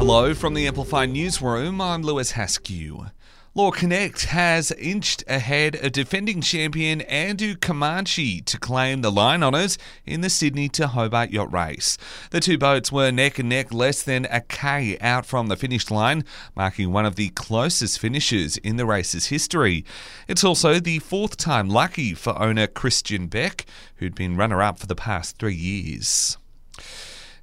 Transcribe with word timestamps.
Hello 0.00 0.32
from 0.32 0.54
the 0.54 0.66
Amplify 0.66 1.04
Newsroom. 1.04 1.78
I'm 1.78 2.00
Lewis 2.00 2.32
Haskew. 2.32 3.10
Law 3.54 3.70
Connect 3.70 4.24
has 4.24 4.70
inched 4.72 5.22
ahead 5.28 5.74
of 5.74 5.92
defending 5.92 6.40
champion 6.40 7.02
Andoo 7.02 7.54
Comanche 7.54 8.40
to 8.40 8.58
claim 8.58 9.02
the 9.02 9.12
line 9.12 9.42
honours 9.42 9.76
in 10.06 10.22
the 10.22 10.30
Sydney 10.30 10.70
to 10.70 10.86
Hobart 10.86 11.32
yacht 11.32 11.52
race. 11.52 11.98
The 12.30 12.40
two 12.40 12.56
boats 12.56 12.90
were 12.90 13.10
neck 13.10 13.38
and 13.38 13.50
neck 13.50 13.74
less 13.74 14.02
than 14.02 14.24
a 14.30 14.40
K 14.40 14.96
out 15.02 15.26
from 15.26 15.48
the 15.48 15.56
finish 15.56 15.90
line, 15.90 16.24
marking 16.56 16.92
one 16.92 17.04
of 17.04 17.16
the 17.16 17.28
closest 17.28 17.98
finishes 17.98 18.56
in 18.56 18.76
the 18.76 18.86
race's 18.86 19.26
history. 19.26 19.84
It's 20.26 20.42
also 20.42 20.80
the 20.80 21.00
fourth 21.00 21.36
time 21.36 21.68
lucky 21.68 22.14
for 22.14 22.40
owner 22.40 22.66
Christian 22.66 23.26
Beck, 23.26 23.66
who'd 23.96 24.14
been 24.14 24.38
runner 24.38 24.62
up 24.62 24.78
for 24.78 24.86
the 24.86 24.96
past 24.96 25.36
three 25.36 25.54
years. 25.54 26.38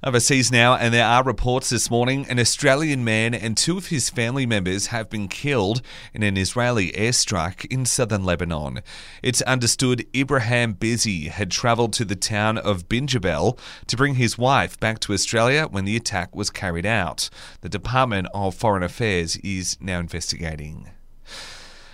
Overseas 0.04 0.52
now, 0.52 0.76
and 0.76 0.94
there 0.94 1.04
are 1.04 1.24
reports 1.24 1.70
this 1.70 1.90
morning 1.90 2.24
an 2.28 2.38
Australian 2.38 3.02
man 3.04 3.34
and 3.34 3.56
two 3.56 3.76
of 3.76 3.88
his 3.88 4.10
family 4.10 4.46
members 4.46 4.86
have 4.86 5.10
been 5.10 5.26
killed 5.26 5.82
in 6.14 6.22
an 6.22 6.36
Israeli 6.36 6.92
airstrike 6.92 7.64
in 7.64 7.84
southern 7.84 8.24
Lebanon. 8.24 8.80
It's 9.24 9.42
understood 9.42 10.06
Ibrahim 10.14 10.74
Bazzi 10.74 11.26
had 11.26 11.50
travelled 11.50 11.92
to 11.94 12.04
the 12.04 12.14
town 12.14 12.58
of 12.58 12.88
Bint 12.88 13.10
Jbeil 13.10 13.58
to 13.88 13.96
bring 13.96 14.14
his 14.14 14.38
wife 14.38 14.78
back 14.78 15.00
to 15.00 15.12
Australia 15.12 15.66
when 15.68 15.84
the 15.84 15.96
attack 15.96 16.36
was 16.36 16.48
carried 16.48 16.86
out. 16.86 17.28
The 17.62 17.68
Department 17.68 18.28
of 18.32 18.54
Foreign 18.54 18.84
Affairs 18.84 19.36
is 19.38 19.76
now 19.80 19.98
investigating. 19.98 20.90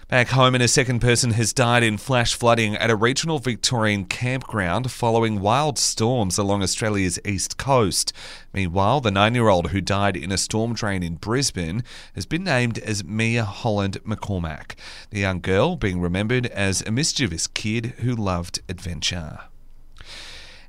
Back 0.08 0.28
home, 0.28 0.54
and 0.54 0.62
a 0.62 0.68
second 0.68 1.00
person 1.00 1.30
has 1.30 1.54
died 1.54 1.82
in 1.82 1.96
flash 1.96 2.34
flooding 2.34 2.76
at 2.76 2.90
a 2.90 2.96
regional 2.96 3.38
Victorian 3.38 4.04
campground 4.04 4.90
following 4.90 5.40
wild 5.40 5.78
storms 5.78 6.36
along 6.36 6.62
Australia's 6.62 7.18
east 7.24 7.56
coast. 7.56 8.12
Meanwhile, 8.52 9.00
the 9.00 9.10
nine 9.10 9.34
year 9.34 9.48
old 9.48 9.70
who 9.70 9.80
died 9.80 10.14
in 10.14 10.30
a 10.30 10.36
storm 10.36 10.74
drain 10.74 11.02
in 11.02 11.14
Brisbane 11.14 11.82
has 12.14 12.26
been 12.26 12.44
named 12.44 12.78
as 12.80 13.02
Mia 13.02 13.44
Holland 13.44 13.96
McCormack, 14.04 14.74
the 15.08 15.20
young 15.20 15.40
girl 15.40 15.74
being 15.74 16.02
remembered 16.02 16.46
as 16.48 16.82
a 16.82 16.92
mischievous 16.92 17.46
kid 17.46 17.94
who 18.00 18.14
loved 18.14 18.60
adventure. 18.68 19.40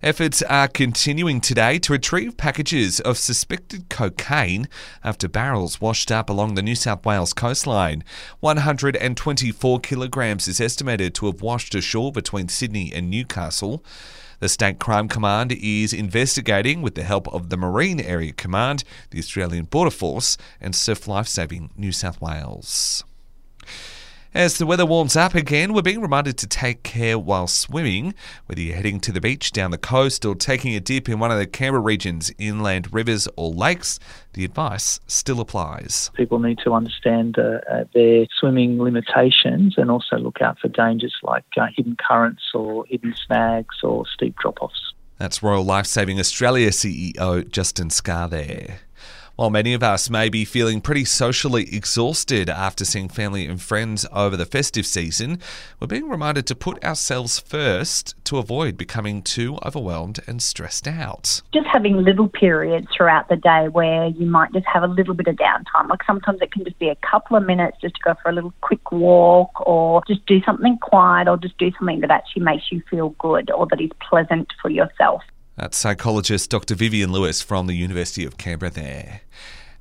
Efforts 0.03 0.41
are 0.43 0.67
continuing 0.67 1.39
today 1.39 1.79
to 1.79 1.93
retrieve 1.93 2.35
packages 2.35 2.99
of 2.99 3.17
suspected 3.17 3.89
cocaine 3.89 4.67
after 5.03 5.27
barrels 5.27 5.79
washed 5.79 6.11
up 6.11 6.29
along 6.29 6.55
the 6.55 6.61
New 6.61 6.75
South 6.75 7.05
Wales 7.05 7.33
coastline. 7.33 8.03
124 8.41 9.79
kilograms 9.79 10.47
is 10.47 10.59
estimated 10.59 11.15
to 11.15 11.27
have 11.27 11.41
washed 11.41 11.73
ashore 11.73 12.11
between 12.11 12.49
Sydney 12.49 12.91
and 12.93 13.09
Newcastle. 13.09 13.83
The 14.39 14.49
State 14.49 14.79
Crime 14.79 15.07
Command 15.07 15.53
is 15.53 15.93
investigating 15.93 16.81
with 16.81 16.95
the 16.95 17.03
help 17.03 17.33
of 17.33 17.49
the 17.49 17.57
Marine 17.57 18.01
Area 18.01 18.33
Command, 18.33 18.83
the 19.11 19.19
Australian 19.19 19.65
Border 19.65 19.91
Force, 19.91 20.37
and 20.59 20.75
Surf 20.75 21.07
Lifesaving 21.07 21.71
New 21.77 21.93
South 21.93 22.19
Wales. 22.19 23.05
As 24.35 24.57
the 24.57 24.65
weather 24.65 24.85
warms 24.85 25.15
up 25.15 25.33
again, 25.33 25.71
we're 25.71 25.81
being 25.81 26.01
reminded 26.01 26.37
to 26.39 26.45
take 26.45 26.83
care 26.83 27.17
while 27.17 27.47
swimming, 27.47 28.13
whether 28.47 28.59
you're 28.59 28.75
heading 28.75 28.99
to 28.99 29.13
the 29.13 29.21
beach, 29.21 29.53
down 29.53 29.71
the 29.71 29.77
coast, 29.77 30.25
or 30.25 30.35
taking 30.35 30.75
a 30.75 30.81
dip 30.81 31.07
in 31.07 31.19
one 31.19 31.31
of 31.31 31.37
the 31.37 31.47
Canberra 31.47 31.81
region's 31.81 32.33
inland 32.37 32.93
rivers 32.93 33.29
or 33.37 33.51
lakes. 33.51 33.97
The 34.33 34.43
advice 34.43 34.99
still 35.07 35.39
applies. 35.39 36.11
People 36.15 36.39
need 36.39 36.57
to 36.65 36.73
understand 36.73 37.39
uh, 37.39 37.59
uh, 37.71 37.85
their 37.93 38.25
swimming 38.37 38.77
limitations 38.83 39.75
and 39.77 39.89
also 39.89 40.17
look 40.17 40.41
out 40.41 40.59
for 40.59 40.67
dangers 40.67 41.15
like 41.23 41.45
uh, 41.55 41.67
hidden 41.73 41.95
currents 41.95 42.43
or 42.53 42.85
hidden 42.87 43.15
snags 43.25 43.75
or 43.83 44.05
steep 44.05 44.35
drop 44.35 44.61
offs. 44.61 44.93
That's 45.17 45.41
Royal 45.41 45.63
Lifesaving 45.63 46.19
Australia 46.19 46.71
CEO 46.71 47.49
Justin 47.49 47.89
Scarr 47.89 48.27
there. 48.27 48.79
While 49.35 49.49
many 49.49 49.73
of 49.73 49.83
us 49.83 50.09
may 50.09 50.29
be 50.29 50.45
feeling 50.45 50.79
pretty 50.79 51.03
socially 51.03 51.67
exhausted 51.75 52.49
after 52.49 52.85
seeing 52.85 53.09
family 53.09 53.45
and 53.45 53.61
friends 53.61 54.05
over 54.13 54.37
the 54.37 54.45
festive 54.45 54.85
season, 54.85 55.39
we're 55.77 55.87
being 55.87 56.07
reminded 56.07 56.47
to 56.47 56.55
put 56.55 56.81
ourselves 56.85 57.37
first 57.37 58.15
to 58.23 58.37
avoid 58.37 58.77
becoming 58.77 59.21
too 59.21 59.57
overwhelmed 59.65 60.21
and 60.25 60.41
stressed 60.41 60.87
out. 60.87 61.41
Just 61.53 61.67
having 61.67 61.97
little 61.97 62.29
periods 62.29 62.87
throughout 62.95 63.27
the 63.27 63.35
day 63.35 63.67
where 63.67 64.05
you 64.05 64.25
might 64.25 64.53
just 64.53 64.67
have 64.67 64.83
a 64.83 64.87
little 64.87 65.13
bit 65.13 65.27
of 65.27 65.35
downtime. 65.35 65.89
Like 65.89 66.03
sometimes 66.07 66.41
it 66.41 66.53
can 66.53 66.63
just 66.63 66.79
be 66.79 66.87
a 66.87 66.95
couple 66.95 67.35
of 67.35 67.45
minutes 67.45 67.77
just 67.81 67.95
to 67.95 68.01
go 68.05 68.15
for 68.23 68.29
a 68.29 68.33
little 68.33 68.53
quick 68.61 68.89
walk 68.93 69.67
or 69.67 70.01
just 70.07 70.25
do 70.27 70.41
something 70.43 70.77
quiet 70.77 71.27
or 71.27 71.35
just 71.35 71.57
do 71.57 71.71
something 71.77 71.99
that 71.99 72.09
actually 72.09 72.43
makes 72.43 72.71
you 72.71 72.81
feel 72.89 73.09
good 73.19 73.51
or 73.51 73.67
that 73.67 73.81
is 73.81 73.91
pleasant 73.99 74.53
for 74.61 74.69
yourself. 74.69 75.23
That's 75.55 75.77
psychologist 75.77 76.49
Dr. 76.49 76.75
Vivian 76.75 77.13
Lewis 77.13 77.41
from 77.41 77.67
the 77.67 77.75
University 77.75 78.25
of 78.25 78.37
Canberra 78.37 78.71
there. 78.71 79.21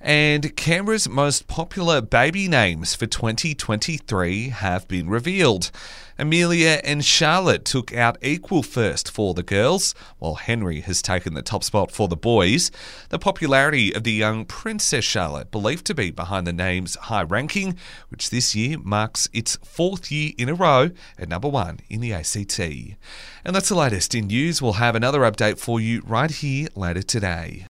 And 0.04 0.54
Canberra's 0.54 1.08
most 1.08 1.48
popular 1.48 2.02
baby 2.02 2.46
names 2.46 2.94
for 2.94 3.06
2023 3.06 4.50
have 4.50 4.86
been 4.86 5.08
revealed. 5.08 5.70
Amelia 6.18 6.82
and 6.84 7.02
Charlotte 7.02 7.64
took 7.64 7.94
out 7.94 8.18
equal 8.20 8.62
first 8.62 9.10
for 9.10 9.32
the 9.32 9.42
girls, 9.42 9.94
while 10.18 10.34
Henry 10.34 10.82
has 10.82 11.00
taken 11.00 11.32
the 11.32 11.40
top 11.40 11.64
spot 11.64 11.90
for 11.90 12.06
the 12.06 12.16
boys. 12.16 12.70
The 13.08 13.18
popularity 13.18 13.94
of 13.94 14.04
the 14.04 14.12
young 14.12 14.44
Princess 14.44 15.06
Charlotte, 15.06 15.50
believed 15.50 15.86
to 15.86 15.94
be 15.94 16.10
behind 16.10 16.46
the 16.46 16.52
name's 16.52 16.96
high 16.96 17.22
ranking, 17.22 17.78
which 18.10 18.28
this 18.28 18.54
year 18.54 18.76
marks 18.78 19.30
its 19.32 19.56
fourth 19.64 20.12
year 20.12 20.32
in 20.36 20.50
a 20.50 20.54
row 20.54 20.90
at 21.18 21.30
number 21.30 21.48
one 21.48 21.80
in 21.88 22.02
the 22.02 22.12
ACT. 22.12 22.60
And 22.60 23.56
that's 23.56 23.70
the 23.70 23.74
latest 23.74 24.14
in 24.14 24.26
news. 24.26 24.60
We'll 24.60 24.74
have 24.74 24.96
another 24.96 25.20
update 25.20 25.58
for 25.58 25.80
you 25.80 26.02
right 26.04 26.30
here 26.30 26.68
later 26.76 27.02
today. 27.02 27.62